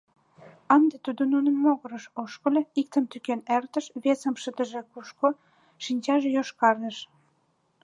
Ынде 0.75 0.95
тудо 1.05 1.21
нунын 1.33 1.55
могырыш 1.63 2.05
ошкыльо, 2.21 2.61
иктым 2.79 3.03
тӱкен 3.11 3.41
эртыш, 3.55 3.85
весым, 4.03 4.35
шыдыже 4.41 4.81
кушко, 4.91 5.27
шинчаже 5.83 6.29
йошкаргыш. 6.37 6.97